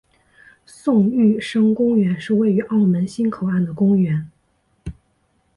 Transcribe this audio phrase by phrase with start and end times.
[0.65, 4.27] 宋玉生公园是位于澳门新口岸的公园。